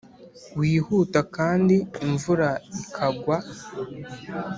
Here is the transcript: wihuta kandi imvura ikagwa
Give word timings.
wihuta 0.59 1.19
kandi 1.35 1.75
imvura 2.05 2.49
ikagwa 2.79 3.35